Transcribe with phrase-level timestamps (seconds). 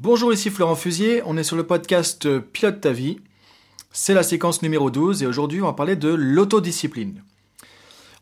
[0.00, 3.18] Bonjour, ici Florent Fusier, on est sur le podcast euh, Pilote ta vie.
[3.90, 7.24] C'est la séquence numéro 12 et aujourd'hui on va parler de l'autodiscipline.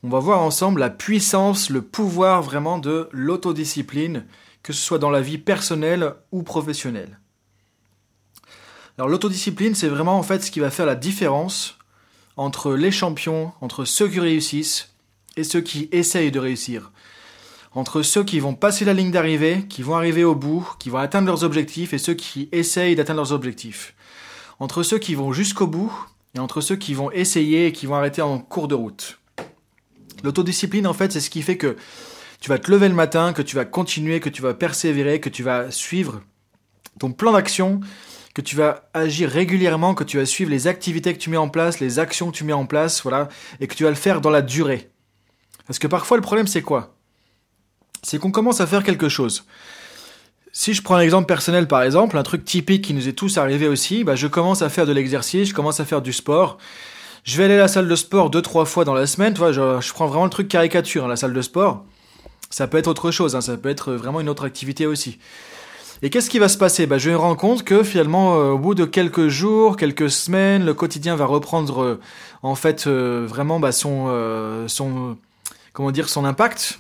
[0.03, 4.25] On va voir ensemble la puissance, le pouvoir vraiment de l'autodiscipline,
[4.63, 7.21] que ce soit dans la vie personnelle ou professionnelle.
[8.97, 11.77] Alors l'autodiscipline, c'est vraiment en fait ce qui va faire la différence
[12.39, 14.95] entre les champions, entre ceux qui réussissent
[15.37, 16.91] et ceux qui essayent de réussir
[17.77, 20.97] entre ceux qui vont passer la ligne d'arrivée, qui vont arriver au bout, qui vont
[20.97, 23.95] atteindre leurs objectifs, et ceux qui essayent d'atteindre leurs objectifs.
[24.59, 25.93] Entre ceux qui vont jusqu'au bout,
[26.35, 29.19] et entre ceux qui vont essayer et qui vont arrêter en cours de route.
[30.25, 31.77] L'autodiscipline, en fait, c'est ce qui fait que
[32.41, 35.29] tu vas te lever le matin, que tu vas continuer, que tu vas persévérer, que
[35.29, 36.23] tu vas suivre
[36.99, 37.81] ton plan d'action,
[38.35, 41.51] que tu vas agir régulièrement, que tu vas suivre les activités que tu mets en
[41.51, 43.29] place, les actions que tu mets en place, voilà,
[43.61, 44.89] et que tu vas le faire dans la durée.
[45.67, 46.96] Parce que parfois le problème c'est quoi?
[48.07, 49.45] C'est qu'on commence à faire quelque chose.
[50.53, 53.37] Si je prends un exemple personnel par exemple, un truc typique qui nous est tous
[53.37, 56.57] arrivé aussi, bah je commence à faire de l'exercice, je commence à faire du sport.
[57.25, 59.41] Je vais aller à la salle de sport deux trois fois dans la semaine, tu
[59.41, 61.85] je, prends vraiment le truc caricature, hein, la salle de sport.
[62.49, 65.19] Ça peut être autre chose, hein, ça peut être vraiment une autre activité aussi.
[66.03, 66.87] Et qu'est-ce qui va se passer?
[66.87, 70.65] Bah, Je me rends compte que finalement, euh, au bout de quelques jours, quelques semaines,
[70.65, 72.01] le quotidien va reprendre euh,
[72.45, 74.07] en fait euh, vraiment bah, son,
[74.69, 75.17] son,
[75.73, 76.79] comment dire, son impact.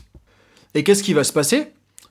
[0.76, 1.68] Et qu'est-ce qui va se passer?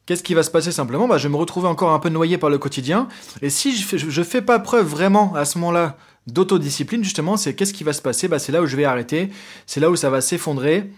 [0.08, 1.08] Qu'est-ce qui va se passer simplement?
[1.08, 3.08] Bah, Je vais me retrouver encore un peu noyé par le quotidien.
[3.44, 7.74] Et si je fais, fais pas preuve vraiment à ce moment-là d'autodiscipline, justement, c'est qu'est-ce
[7.74, 8.28] qui va se passer?
[8.28, 9.30] Bah, C'est là où je vais arrêter,
[9.68, 10.90] c'est là où ça va s'effondrer,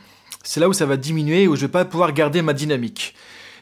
[0.44, 3.16] c'est là où ça va diminuer, où je vais pas pouvoir garder ma dynamique.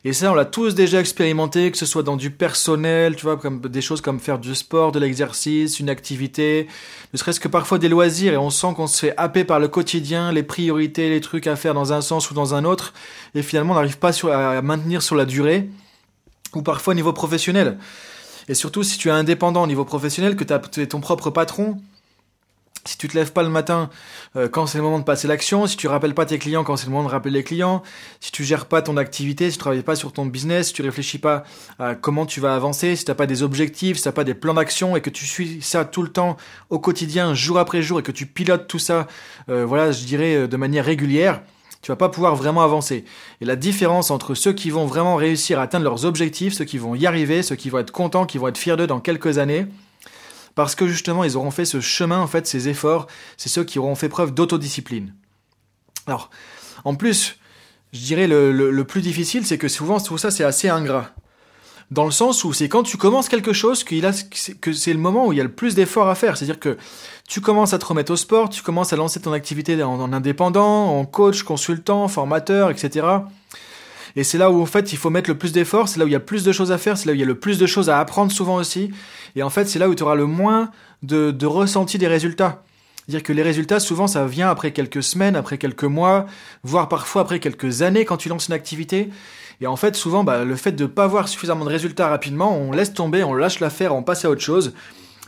[0.07, 3.37] Et ça, on l'a tous déjà expérimenté, que ce soit dans du personnel, tu vois,
[3.37, 6.67] comme des choses comme faire du sport, de l'exercice, une activité,
[7.11, 9.67] ne serait-ce que parfois des loisirs, et on sent qu'on se fait happer par le
[9.67, 12.93] quotidien, les priorités, les trucs à faire dans un sens ou dans un autre,
[13.33, 15.71] et finalement on n'arrive pas à maintenir sur la durée,
[16.53, 17.79] ou parfois au niveau professionnel.
[18.47, 21.79] Et surtout si tu es indépendant au niveau professionnel, que tu es ton propre patron,
[22.87, 23.89] si tu te lèves pas le matin
[24.35, 26.77] euh, quand c'est le moment de passer l'action, si tu rappelles pas tes clients quand
[26.77, 27.81] c'est le moment de rappeler les clients,
[28.19, 30.81] si tu gères pas ton activité, si tu travailles pas sur ton business, si tu
[30.81, 31.43] réfléchis pas
[31.79, 34.23] à comment tu vas avancer, si tu n'as pas des objectifs, si tu n'as pas
[34.23, 36.37] des plans d'action et que tu suis ça tout le temps
[36.69, 39.07] au quotidien, jour après jour et que tu pilotes tout ça,
[39.49, 41.41] euh, voilà, je dirais euh, de manière régulière,
[41.81, 43.05] tu vas pas pouvoir vraiment avancer.
[43.41, 46.77] Et la différence entre ceux qui vont vraiment réussir à atteindre leurs objectifs, ceux qui
[46.77, 49.37] vont y arriver, ceux qui vont être contents, qui vont être fiers d'eux dans quelques
[49.37, 49.67] années,
[50.55, 53.07] parce que justement ils auront fait ce chemin, en fait, ces efforts,
[53.37, 55.13] c'est ceux qui auront fait preuve d'autodiscipline.
[56.07, 56.29] Alors,
[56.83, 57.37] en plus,
[57.93, 61.11] je dirais le, le, plus difficile, c'est que souvent tout ça c'est assez ingrat.
[61.91, 65.33] Dans le sens où c'est quand tu commences quelque chose que c'est le moment où
[65.33, 66.35] il y a le plus d'efforts à faire.
[66.35, 66.77] C'est-à-dire que
[67.27, 70.97] tu commences à te remettre au sport, tu commences à lancer ton activité en indépendant,
[70.97, 73.05] en coach, consultant, formateur, etc.
[74.15, 76.07] Et c'est là où en fait il faut mettre le plus d'efforts, c'est là où
[76.07, 77.39] il y a plus de choses à faire, c'est là où il y a le
[77.39, 78.91] plus de choses à apprendre souvent aussi.
[79.35, 80.71] Et en fait c'est là où tu auras le moins
[81.03, 82.63] de, de ressenti des résultats.
[83.07, 86.25] C'est-à-dire que les résultats, souvent, ça vient après quelques semaines, après quelques mois,
[86.63, 89.09] voire parfois après quelques années quand tu lances une activité.
[89.61, 92.57] Et en fait, souvent, bah, le fait de ne pas avoir suffisamment de résultats rapidement,
[92.57, 94.73] on laisse tomber, on lâche l'affaire, on passe à autre chose.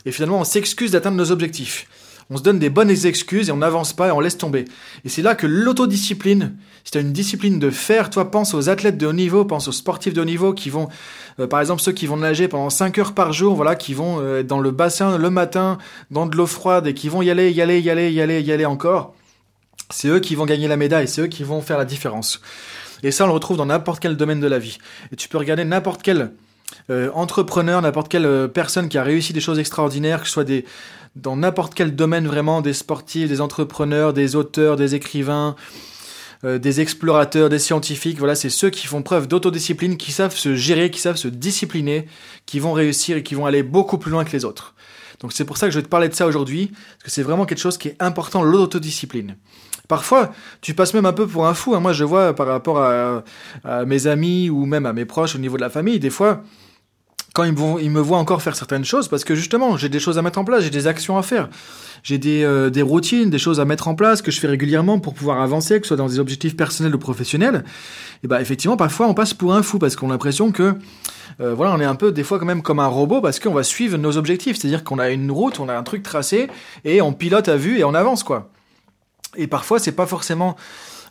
[0.06, 1.86] Et finalement, on s'excuse d'atteindre nos objectifs
[2.30, 4.66] on se donne des bonnes excuses et on n'avance pas et on laisse tomber.
[5.04, 8.68] Et c'est là que l'autodiscipline, si tu as une discipline de faire, toi pense aux
[8.68, 10.88] athlètes de haut niveau, pense aux sportifs de haut niveau qui vont,
[11.40, 14.20] euh, par exemple ceux qui vont nager pendant 5 heures par jour, voilà, qui vont
[14.20, 15.78] euh, être dans le bassin le matin,
[16.10, 18.42] dans de l'eau froide et qui vont y aller, y aller, y aller, y aller,
[18.42, 19.14] y aller encore.
[19.90, 22.42] C'est eux qui vont gagner la médaille, c'est eux qui vont faire la différence.
[23.02, 24.78] Et ça, on le retrouve dans n'importe quel domaine de la vie.
[25.12, 26.32] Et tu peux regarder n'importe quel
[26.90, 30.64] euh, entrepreneur, n'importe quelle personne qui a réussi des choses extraordinaires, que ce soit des,
[31.16, 35.56] dans n'importe quel domaine vraiment, des sportifs, des entrepreneurs, des auteurs, des écrivains,
[36.44, 38.18] euh, des explorateurs, des scientifiques.
[38.18, 42.06] Voilà, c'est ceux qui font preuve d'autodiscipline, qui savent se gérer, qui savent se discipliner,
[42.46, 44.74] qui vont réussir et qui vont aller beaucoup plus loin que les autres.
[45.20, 47.22] Donc c'est pour ça que je vais te parler de ça aujourd'hui, parce que c'est
[47.22, 49.36] vraiment quelque chose qui est important, l'autodiscipline.
[49.88, 51.74] Parfois, tu passes même un peu pour un fou.
[51.74, 51.80] Hein.
[51.80, 53.24] Moi, je vois par rapport à,
[53.64, 56.42] à, mes amis ou même à mes proches au niveau de la famille, des fois,
[57.34, 60.00] quand ils me, ils me voient encore faire certaines choses, parce que justement, j'ai des
[60.00, 61.48] choses à mettre en place, j'ai des actions à faire,
[62.02, 64.98] j'ai des, euh, des routines, des choses à mettre en place que je fais régulièrement
[64.98, 67.64] pour pouvoir avancer, que ce soit dans des objectifs personnels ou professionnels.
[68.24, 70.74] Et bah effectivement, parfois, on passe pour un fou parce qu'on a l'impression que
[71.40, 73.54] euh, voilà, on est un peu des fois quand même comme un robot parce qu'on
[73.54, 76.48] va suivre nos objectifs, c'est-à-dire qu'on a une route, on a un truc tracé
[76.84, 78.50] et on pilote à vue et on avance quoi.
[79.36, 80.56] Et parfois, c'est pas forcément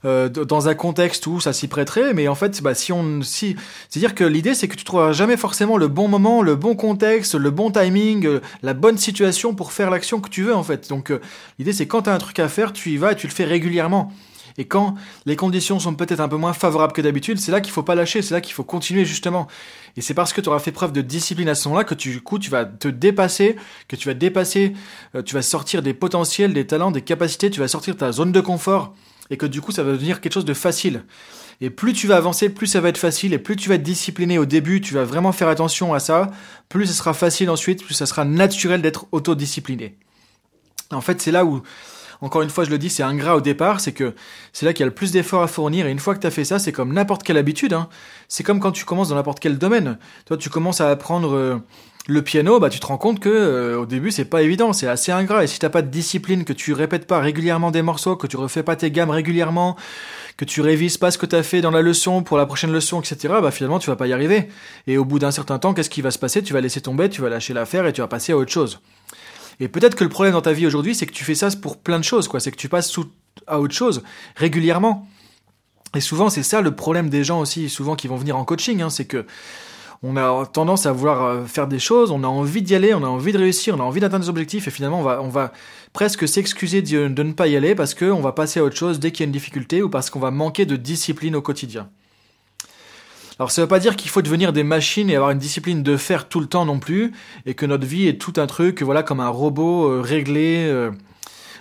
[0.05, 3.55] euh, dans un contexte où ça s'y prêterait, mais en fait, bah, si on, si,
[3.89, 7.35] c'est-à-dire que l'idée, c'est que tu trouveras jamais forcément le bon moment, le bon contexte,
[7.35, 10.89] le bon timing, euh, la bonne situation pour faire l'action que tu veux, en fait.
[10.89, 11.19] Donc, euh,
[11.57, 13.33] l'idée, c'est quand tu as un truc à faire, tu y vas et tu le
[13.33, 14.11] fais régulièrement.
[14.59, 14.95] Et quand
[15.27, 17.93] les conditions sont peut-être un peu moins favorables que d'habitude, c'est là qu'il faut pas
[17.93, 19.47] lâcher, c'est là qu'il faut continuer justement.
[19.97, 22.09] Et c'est parce que tu auras fait preuve de discipline à ce moment-là que tu,
[22.09, 23.55] du coup, tu vas te dépasser,
[23.87, 24.73] que tu vas dépasser,
[25.25, 28.31] tu vas sortir des potentiels, des talents, des capacités, tu vas sortir de ta zone
[28.31, 28.95] de confort
[29.29, 31.03] et que du coup, ça va devenir quelque chose de facile.
[31.59, 33.83] Et plus tu vas avancer, plus ça va être facile, et plus tu vas être
[33.83, 36.29] discipliné au début, tu vas vraiment faire attention à ça,
[36.69, 39.97] plus ce sera facile ensuite, plus ça sera naturel d'être autodiscipliné.
[40.91, 41.63] En fait, c'est là où,
[42.21, 44.13] encore une fois, je le dis, c'est ingrat au départ, c'est que
[44.53, 46.27] c'est là qu'il y a le plus d'efforts à fournir, et une fois que tu
[46.27, 47.89] as fait ça, c'est comme n'importe quelle habitude, hein.
[48.27, 49.97] c'est comme quand tu commences dans n'importe quel domaine.
[50.25, 51.33] Toi, tu commences à apprendre...
[51.33, 51.57] Euh,
[52.07, 54.87] le piano, bah tu te rends compte que euh, au début c'est pas évident, c'est
[54.87, 55.43] assez ingrat.
[55.43, 58.37] Et si t'as pas de discipline, que tu répètes pas régulièrement des morceaux, que tu
[58.37, 59.75] refais pas tes gammes régulièrement,
[60.37, 62.71] que tu révises pas ce que tu as fait dans la leçon pour la prochaine
[62.71, 64.47] leçon, etc., bah finalement tu vas pas y arriver.
[64.87, 66.41] Et au bout d'un certain temps, qu'est-ce qui va se passer?
[66.41, 68.79] Tu vas laisser tomber, tu vas lâcher l'affaire et tu vas passer à autre chose.
[69.59, 71.77] Et peut-être que le problème dans ta vie aujourd'hui, c'est que tu fais ça pour
[71.77, 72.39] plein de choses, quoi.
[72.39, 72.93] C'est que tu passes
[73.47, 74.03] à autre chose
[74.35, 75.07] régulièrement.
[75.95, 78.81] Et souvent, c'est ça le problème des gens aussi, souvent qui vont venir en coaching,
[78.81, 79.25] hein, c'est que
[80.03, 83.03] on a tendance à vouloir euh, faire des choses, on a envie d'y aller, on
[83.03, 85.53] a envie de réussir, on a envie d'atteindre des objectifs, et finalement on va,
[85.93, 89.11] presque s'excuser de, ne pas y aller parce qu'on va passer à autre chose dès
[89.11, 91.89] qu'il y a une difficulté ou parce qu'on va manquer de discipline au quotidien.
[93.39, 95.95] Alors ça veut pas dire qu'il faut devenir des machines et avoir une discipline de
[95.95, 97.11] faire tout le temps non plus,
[97.45, 100.91] et que notre vie est tout un truc, voilà, comme un robot euh, réglé, euh,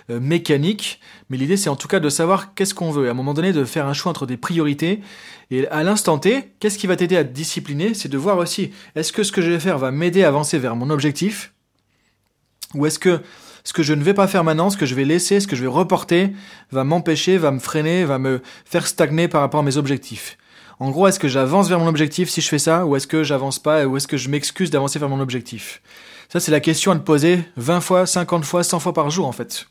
[0.09, 0.99] mécanique.
[1.29, 3.33] Mais l'idée c'est en tout cas de savoir qu'est-ce qu'on veut, et à un moment
[3.33, 5.01] donné de faire un choix entre des priorités.
[5.51, 8.71] Et à l'instant T, qu'est-ce qui va t'aider à te discipliner C'est de voir aussi,
[8.95, 11.53] est-ce que ce que je vais faire va m'aider à avancer vers mon objectif?
[12.73, 13.21] Ou est-ce que
[13.63, 15.57] ce que je ne vais pas faire maintenant, ce que je vais laisser, ce que
[15.57, 16.29] je vais reporter,
[16.71, 20.37] va m'empêcher, va me freiner, va me faire stagner par rapport à mes objectifs?
[20.79, 23.23] En gros, est-ce que j'avance vers mon objectif si je fais ça Ou est-ce que
[23.23, 25.81] j'avance pas Ou est-ce que je m'excuse d'avancer vers mon objectif?
[26.29, 29.25] Ça, c'est la question à te poser 20 fois, 50 fois, 100 fois par jour
[29.27, 29.67] en fait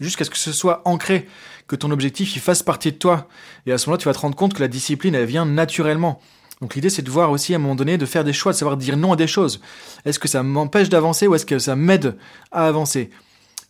[0.00, 1.28] jusqu'à ce que ce soit ancré,
[1.66, 3.28] que ton objectif il fasse partie de toi.
[3.66, 6.20] Et à ce moment-là, tu vas te rendre compte que la discipline, elle vient naturellement.
[6.60, 8.56] Donc l'idée, c'est de voir aussi à un moment donné, de faire des choix, de
[8.56, 9.60] savoir dire non à des choses.
[10.04, 12.16] Est-ce que ça m'empêche d'avancer ou est-ce que ça m'aide
[12.50, 13.10] à avancer?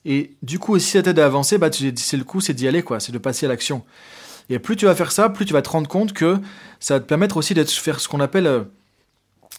[0.05, 2.83] Et du coup, si ça t'aide à avancer, bah, c'est le coup, c'est d'y aller,
[2.83, 3.01] quoi.
[3.01, 3.85] C'est de passer à l'action.
[4.49, 6.39] Et plus tu vas faire ça, plus tu vas te rendre compte que
[6.79, 8.63] ça va te permettre aussi d'être faire ce qu'on appelle euh,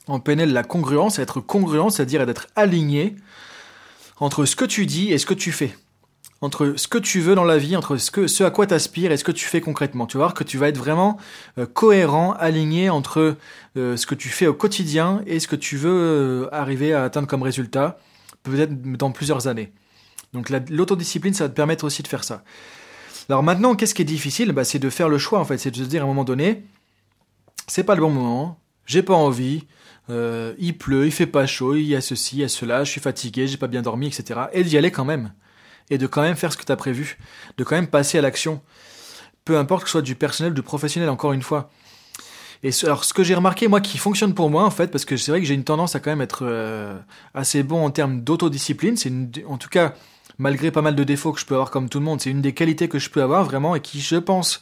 [0.07, 3.17] en PNL la congruence, être congruent, c'est-à-dire d'être aligné
[4.21, 5.75] entre ce que tu dis et ce que tu fais
[6.41, 9.17] entre ce que tu veux dans la vie, entre ce, à quoi tu aspires et
[9.17, 10.05] ce que tu fais concrètement.
[10.05, 11.17] Tu vas voir que tu vas être vraiment
[11.57, 13.37] euh, cohérent, aligné entre
[13.75, 17.03] euh, ce que tu fais au quotidien et ce que tu veux euh, arriver à
[17.03, 17.97] atteindre comme résultat,
[18.43, 19.71] peut-être dans plusieurs années.
[20.33, 22.43] Donc l'autodiscipline, ça va te permettre aussi de faire ça.
[23.29, 24.51] Alors maintenant, qu'est-ce qui est difficile?
[24.51, 25.57] Bah, C'est de faire le choix, en fait.
[25.57, 26.63] C'est de se dire à un moment donné,
[27.67, 29.65] c'est pas le bon moment, j'ai pas envie,
[30.09, 32.91] il pleut, il fait pas chaud, il y a ceci, il y a cela, je
[32.91, 34.41] suis fatigué, j'ai pas bien dormi, etc.
[34.53, 35.33] Et d'y aller quand même
[35.89, 37.17] et de quand même faire ce que tu as prévu,
[37.57, 38.61] de quand même passer à l'action.
[39.45, 41.69] Peu importe que ce soit du personnel ou du professionnel, encore une fois.
[42.63, 45.15] Et alors, ce que j'ai remarqué, moi, qui fonctionne pour moi, en fait, parce que
[45.15, 46.97] c'est vrai que j'ai une tendance à quand même être euh,
[47.33, 49.11] assez bon en termes d'autodiscipline, c'est
[49.47, 49.93] en tout cas,
[50.37, 52.41] malgré pas mal de défauts que je peux avoir comme tout le monde, c'est une
[52.41, 54.59] des qualités que je peux avoir vraiment et qui, je pense,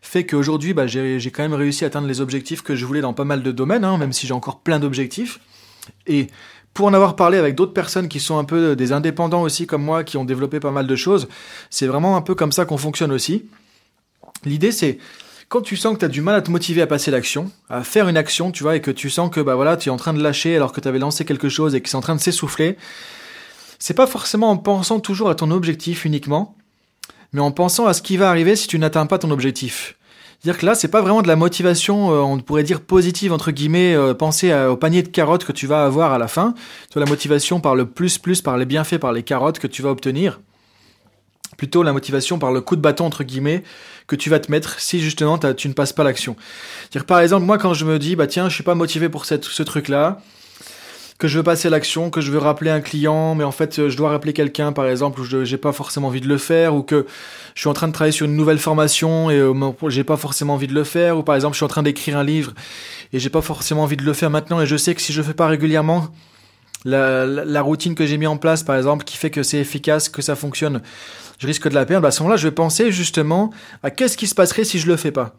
[0.00, 3.14] fait qu'aujourd'hui, bah, j'ai quand même réussi à atteindre les objectifs que je voulais dans
[3.14, 5.40] pas mal de domaines, hein, même si j'ai encore plein d'objectifs.
[6.06, 6.28] Et
[6.74, 9.82] pour en avoir parlé avec d'autres personnes qui sont un peu des indépendants aussi comme
[9.82, 11.28] moi, qui ont développé pas mal de choses,
[11.70, 13.46] c'est vraiment un peu comme ça qu'on fonctionne aussi.
[14.44, 14.98] L'idée c'est
[15.48, 17.84] quand tu sens que tu as du mal à te motiver à passer l'action, à
[17.84, 19.96] faire une action, tu vois, et que tu sens que bah voilà, tu es en
[19.96, 22.16] train de lâcher alors que tu avais lancé quelque chose et que c'est en train
[22.16, 22.76] de s'essouffler,
[23.78, 26.56] c'est pas forcément en pensant toujours à ton objectif uniquement,
[27.32, 29.96] mais en pensant à ce qui va arriver si tu n'atteins pas ton objectif.
[30.44, 33.50] C'est-à-dire que là, c'est pas vraiment de la motivation, euh, on pourrait dire positive entre
[33.50, 36.52] guillemets, euh, penser au panier de carottes que tu vas avoir à la fin.
[36.92, 39.80] Soit la motivation par le plus plus, par les bienfaits, par les carottes que tu
[39.80, 40.40] vas obtenir.
[41.56, 43.64] Plutôt la motivation par le coup de bâton entre guillemets
[44.06, 46.36] que tu vas te mettre si justement tu ne passes pas l'action.
[46.92, 49.24] Dire par exemple moi quand je me dis bah tiens je suis pas motivé pour
[49.24, 50.20] ce truc là,
[51.24, 53.78] que je veux passer à l'action, que je veux rappeler un client, mais en fait
[53.78, 56.36] euh, je dois rappeler quelqu'un par exemple où je j'ai pas forcément envie de le
[56.36, 57.06] faire, ou que
[57.54, 59.54] je suis en train de travailler sur une nouvelle formation et euh,
[59.88, 62.18] j'ai pas forcément envie de le faire, ou par exemple je suis en train d'écrire
[62.18, 62.52] un livre
[63.14, 65.22] et j'ai pas forcément envie de le faire maintenant et je sais que si je
[65.22, 66.08] le fais pas régulièrement,
[66.84, 70.20] la, routine que j'ai mis en place par exemple qui fait que c'est efficace, que
[70.20, 70.82] ça fonctionne,
[71.38, 73.48] je risque de la perdre, bah, à ce moment-là je vais penser justement
[73.82, 75.36] à qu'est-ce qui se passerait si je le fais pas.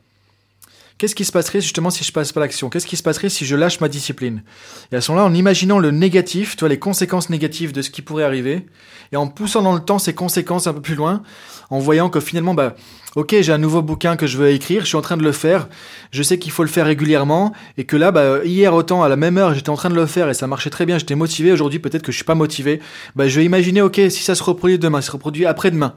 [0.97, 2.69] Qu'est-ce qui se passerait justement si je passe pas l'action?
[2.69, 4.43] Qu'est-ce qui se passerait si je lâche ma discipline?
[4.93, 7.89] Et à ce moment-là, en imaginant le négatif, tu vois, les conséquences négatives de ce
[7.89, 8.65] qui pourrait arriver,
[9.11, 11.21] et en poussant dans le temps ces conséquences un peu plus loin,
[11.69, 12.75] en voyant que finalement, bah,
[13.15, 15.33] ok, j'ai un nouveau bouquin que je veux écrire, je suis en train de le
[15.33, 15.67] faire,
[16.11, 19.17] je sais qu'il faut le faire régulièrement, et que là, bah, hier autant à la
[19.17, 21.51] même heure, j'étais en train de le faire et ça marchait très bien, j'étais motivé.
[21.51, 22.79] Aujourd'hui, peut-être que je suis pas motivé.
[23.17, 25.95] Bah, je vais imaginer, ok, si ça se reproduit demain, ça se reproduit après-demain.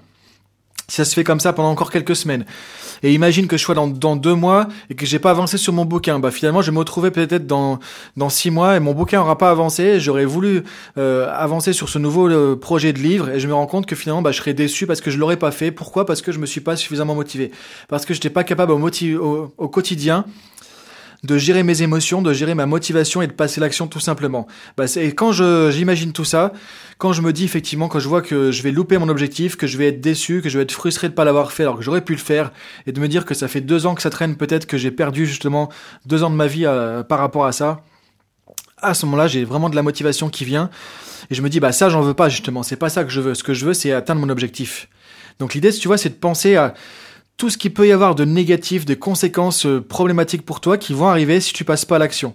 [0.91, 2.47] Si ça se fait comme ça pendant encore quelques semaines.
[3.03, 5.73] Et imagine que je sois dans, dans deux mois et que j'ai pas avancé sur
[5.73, 6.19] mon bouquin.
[6.19, 7.79] Bah finalement, je vais me retrouver peut-être dans
[8.17, 10.01] dans six mois et mon bouquin aura pas avancé.
[10.01, 10.65] J'aurais voulu
[10.97, 13.95] euh, avancer sur ce nouveau euh, projet de livre et je me rends compte que
[13.95, 15.71] finalement, bah, je serais déçu parce que je l'aurais pas fait.
[15.71, 16.07] Pourquoi?
[16.07, 17.51] Parce que je me suis pas suffisamment motivé.
[17.89, 20.25] Parce que j'étais pas capable au quotidien
[21.25, 24.47] de gérer mes émotions, de gérer ma motivation et de passer l'action tout simplement.
[24.77, 26.53] Bah, et quand j'imagine tout ça,
[26.99, 29.67] quand je me dis effectivement, quand je vois que je vais louper mon objectif, que
[29.67, 31.83] je vais être déçu, que je vais être frustré de pas l'avoir fait alors que
[31.83, 32.53] j'aurais pu le faire,
[32.87, 34.91] et de me dire que ça fait deux ans que ça traîne, peut-être que j'ai
[34.91, 35.71] perdu justement
[36.07, 37.83] deux ans de ma vie euh, par rapport à ça.
[38.81, 40.71] À ce moment-là, j'ai vraiment de la motivation qui vient,
[41.31, 43.21] et je me dis bah ça j'en veux pas justement, c'est pas ça que je
[43.21, 43.35] veux.
[43.35, 44.89] Ce que je veux, c'est atteindre mon objectif.
[45.41, 46.75] Donc l'idée, tu vois, c'est de penser à
[47.39, 50.93] tout ce qui peut y avoir de négatif, de conséquences euh, problématiques pour toi qui
[50.93, 52.35] vont arriver si tu passes pas à l'action.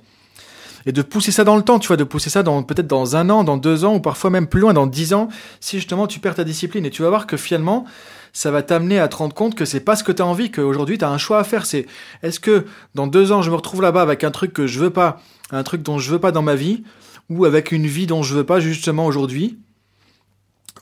[0.85, 3.15] Et de pousser ça dans le temps, tu vois, de pousser ça dans peut-être dans
[3.15, 5.27] un an, dans deux ans, ou parfois même plus loin, dans dix ans,
[5.59, 6.85] si justement tu perds ta discipline.
[6.85, 7.85] Et tu vas voir que finalement,
[8.31, 10.51] ça va t'amener à te rendre compte que c'est pas ce que tu as envie,
[10.51, 11.65] qu'aujourd'hui tu as un choix à faire.
[11.65, 11.85] C'est
[12.21, 14.89] est-ce que dans deux ans je me retrouve là-bas avec un truc que je veux
[14.89, 16.83] pas, un truc dont je veux pas dans ma vie,
[17.29, 19.57] ou avec une vie dont je veux pas justement aujourd'hui,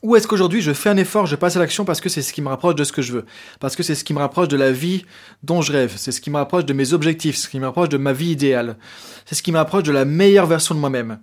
[0.03, 2.33] ou est-ce qu'aujourd'hui je fais un effort, je passe à l'action parce que c'est ce
[2.33, 3.25] qui me rapproche de ce que je veux,
[3.59, 5.05] parce que c'est ce qui me rapproche de la vie
[5.43, 7.89] dont je rêve, c'est ce qui me rapproche de mes objectifs, ce qui me rapproche
[7.89, 8.77] de ma vie idéale,
[9.25, 11.19] c'est ce qui me rapproche de la meilleure version de moi-même.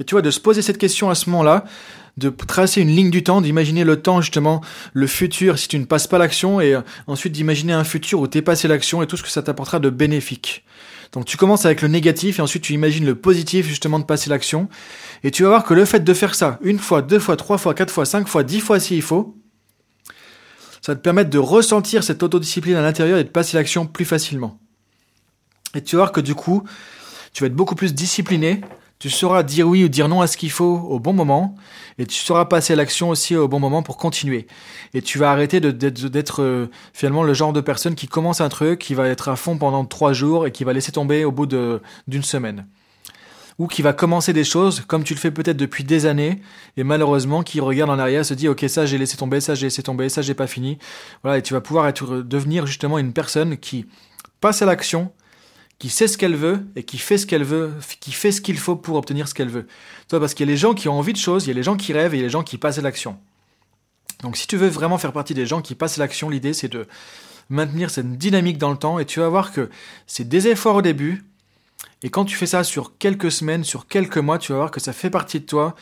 [0.00, 1.64] Et tu vois, de se poser cette question à ce moment-là,
[2.18, 4.60] de tracer une ligne du temps, d'imaginer le temps justement,
[4.92, 8.42] le futur si tu ne passes pas l'action, et ensuite d'imaginer un futur où tu
[8.42, 10.64] passé l'action et tout ce que ça t'apportera de bénéfique.
[11.12, 14.30] Donc tu commences avec le négatif et ensuite tu imagines le positif justement de passer
[14.30, 14.68] l'action.
[15.24, 17.58] Et tu vas voir que le fait de faire ça une fois, deux fois, trois
[17.58, 19.36] fois, quatre fois, cinq fois, dix fois s'il faut,
[20.82, 24.04] ça va te permettre de ressentir cette autodiscipline à l'intérieur et de passer l'action plus
[24.04, 24.58] facilement.
[25.74, 26.62] Et tu vas voir que du coup,
[27.32, 28.60] tu vas être beaucoup plus discipliné,
[28.98, 31.54] tu sauras dire oui ou dire non à ce qu'il faut au bon moment,
[31.98, 34.46] et tu sauras passer à l'action aussi au bon moment pour continuer.
[34.92, 38.80] Et tu vas arrêter d'être euh, finalement le genre de personne qui commence un truc,
[38.80, 41.46] qui va être à fond pendant trois jours et qui va laisser tomber au bout
[41.46, 42.66] d'une semaine.
[43.58, 46.40] Ou qui va commencer des choses, comme tu le fais peut-être depuis des années,
[46.76, 49.66] et malheureusement qui regarde en arrière se dit ok ça j'ai laissé tomber, ça j'ai
[49.66, 50.78] laissé tomber, ça j'ai pas fini.
[51.22, 53.86] Voilà, et tu vas pouvoir être, devenir justement une personne qui
[54.40, 55.10] passe à l'action,
[55.78, 58.58] qui sait ce qu'elle veut et qui fait ce qu'elle veut, qui fait ce qu'il
[58.58, 59.66] faut pour obtenir ce qu'elle veut.
[60.08, 61.54] Toi, parce qu'il y a les gens qui ont envie de choses, il y a
[61.54, 63.18] les gens qui rêvent et il y a les gens qui passent à l'action.
[64.22, 66.68] Donc si tu veux vraiment faire partie des gens qui passent à l'action, l'idée c'est
[66.68, 66.86] de
[67.48, 69.70] maintenir cette dynamique dans le temps et tu vas voir que
[70.06, 71.24] c'est des efforts au début
[72.02, 74.80] et quand tu fais ça sur quelques semaines, sur quelques mois, tu vas voir que
[74.80, 75.74] ça fait partie de toi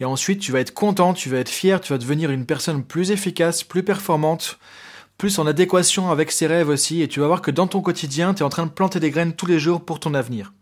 [0.00, 2.82] et ensuite tu vas être content, tu vas être fier, tu vas devenir une personne
[2.84, 4.58] plus efficace, plus performante,
[5.22, 8.34] plus en adéquation avec ses rêves aussi, et tu vas voir que dans ton quotidien,
[8.34, 10.52] tu es en train de planter des graines tous les jours pour ton avenir.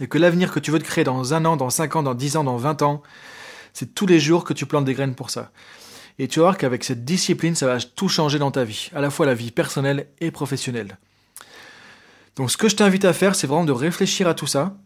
[0.00, 2.12] Et que l'avenir que tu veux te créer dans un an, dans cinq ans, dans
[2.12, 3.02] dix ans, dans vingt ans,
[3.72, 5.50] c'est tous les jours que tu plantes des graines pour ça.
[6.18, 9.00] Et tu vas voir qu'avec cette discipline, ça va tout changer dans ta vie, à
[9.00, 10.98] la fois la vie personnelle et professionnelle.
[12.36, 14.76] Donc ce que je t'invite à faire, c'est vraiment de réfléchir à tout ça,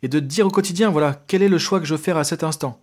[0.00, 2.16] et de te dire au quotidien, voilà, quel est le choix que je veux faire
[2.16, 2.80] à cet instant?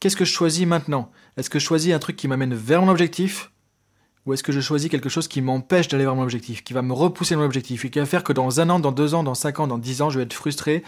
[0.00, 1.12] Qu'est-ce que je choisis maintenant?
[1.36, 3.50] Est-ce que je choisis un truc qui m'amène vers mon objectif?
[4.26, 6.82] Ou est-ce que je choisis quelque chose qui m'empêche d'aller vers mon objectif, qui va
[6.82, 9.22] me repousser mon objectif, et qui va faire que dans un an, dans deux ans,
[9.22, 10.82] dans cinq ans, dans dix ans, je vais être frustré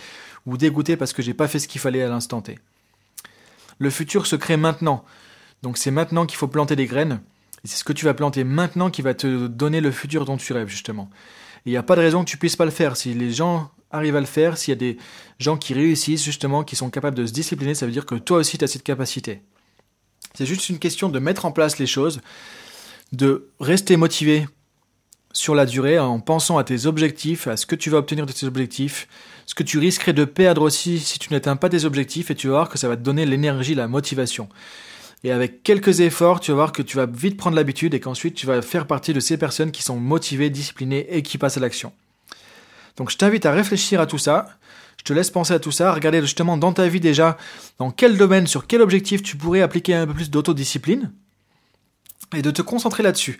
[0.44, 2.58] ou dégoûté parce que j'ai pas fait ce qu'il fallait à l'instant T.
[3.78, 5.04] Le futur se crée maintenant.
[5.62, 7.20] Donc c'est maintenant qu'il faut planter des graines.
[7.64, 10.36] Et c'est ce que tu vas planter maintenant qui va te donner le futur dont
[10.36, 11.08] tu rêves, justement.
[11.64, 12.96] Et il n'y a pas de raison que tu puisses pas le faire.
[12.96, 14.98] Si les gens arrivent à le faire, s'il y a des
[15.38, 18.38] gens qui réussissent, justement, qui sont capables de se discipliner, ça veut dire que toi
[18.38, 19.42] aussi tu as cette capacité.
[20.34, 22.20] C'est juste une question de mettre en place les choses
[23.12, 24.46] de rester motivé
[25.32, 28.32] sur la durée en pensant à tes objectifs, à ce que tu vas obtenir de
[28.32, 29.08] tes objectifs,
[29.46, 32.48] ce que tu risquerais de perdre aussi si tu n'atteins pas tes objectifs et tu
[32.48, 34.48] vas voir que ça va te donner l'énergie, la motivation.
[35.24, 38.34] Et avec quelques efforts, tu vas voir que tu vas vite prendre l'habitude et qu'ensuite
[38.34, 41.60] tu vas faire partie de ces personnes qui sont motivées, disciplinées et qui passent à
[41.60, 41.92] l'action.
[42.96, 44.46] Donc je t'invite à réfléchir à tout ça.
[44.98, 47.36] Je te laisse penser à tout ça, regarder justement dans ta vie déjà
[47.78, 51.12] dans quel domaine, sur quel objectif tu pourrais appliquer un peu plus d'autodiscipline
[52.36, 53.38] et de te concentrer là-dessus.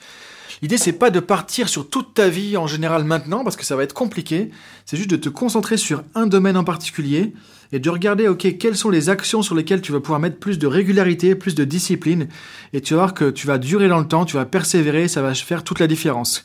[0.63, 3.77] L'idée c'est pas de partir sur toute ta vie en général maintenant parce que ça
[3.77, 4.51] va être compliqué,
[4.87, 7.33] c'est juste de te concentrer sur un domaine en particulier
[7.71, 10.59] et de regarder OK, quelles sont les actions sur lesquelles tu vas pouvoir mettre plus
[10.59, 12.29] de régularité, plus de discipline
[12.73, 15.23] et tu vas voir que tu vas durer dans le temps, tu vas persévérer, ça
[15.23, 16.45] va faire toute la différence.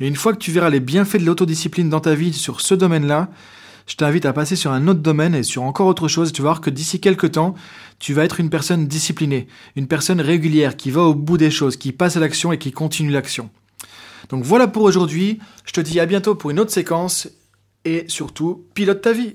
[0.00, 2.74] Et une fois que tu verras les bienfaits de l'autodiscipline dans ta vie sur ce
[2.74, 3.28] domaine-là,
[3.90, 6.32] je t'invite à passer sur un autre domaine et sur encore autre chose.
[6.32, 7.56] Tu vas voir que d'ici quelques temps,
[7.98, 11.76] tu vas être une personne disciplinée, une personne régulière qui va au bout des choses,
[11.76, 13.50] qui passe à l'action et qui continue l'action.
[14.28, 15.40] Donc voilà pour aujourd'hui.
[15.64, 17.28] Je te dis à bientôt pour une autre séquence
[17.84, 19.34] et surtout, pilote ta vie.